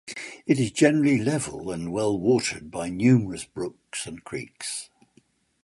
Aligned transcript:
It 0.47 0.59
is 0.59 0.71
generally 0.71 1.19
level 1.19 1.69
and 1.69 1.91
well 1.93 2.17
watered 2.17 2.71
by 2.71 2.89
numerous 2.89 3.43
brooks 3.45 4.07
and 4.07 4.23
creeks. 4.23 4.89